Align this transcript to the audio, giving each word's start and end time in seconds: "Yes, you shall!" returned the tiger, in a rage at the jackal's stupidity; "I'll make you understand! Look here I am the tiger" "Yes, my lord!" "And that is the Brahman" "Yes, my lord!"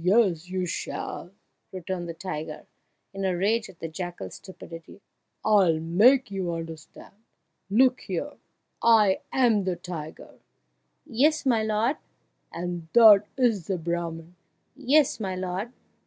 "Yes, 0.00 0.48
you 0.48 0.64
shall!" 0.64 1.30
returned 1.70 2.08
the 2.08 2.14
tiger, 2.14 2.64
in 3.12 3.26
a 3.26 3.36
rage 3.36 3.68
at 3.68 3.80
the 3.80 3.86
jackal's 3.86 4.36
stupidity; 4.36 5.02
"I'll 5.44 5.78
make 5.78 6.30
you 6.30 6.52
understand! 6.54 7.14
Look 7.68 8.00
here 8.00 8.38
I 8.82 9.20
am 9.30 9.64
the 9.64 9.76
tiger" 9.76 10.36
"Yes, 11.04 11.44
my 11.44 11.62
lord!" 11.62 11.98
"And 12.50 12.88
that 12.94 13.26
is 13.36 13.66
the 13.66 13.76
Brahman" 13.76 14.36
"Yes, 14.74 15.20
my 15.20 15.36
lord!" 15.36 15.70